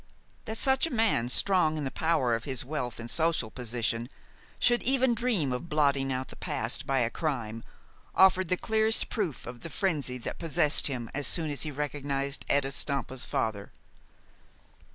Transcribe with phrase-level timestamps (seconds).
[0.45, 4.09] That such a man, strong in the power of his wealth and social position,
[4.57, 7.61] should even dream of blotting out the past by a crime,
[8.15, 12.47] offered the clearest proof of the frenzy that possessed him as soon as he recognized
[12.49, 13.71] Etta Stampa's father.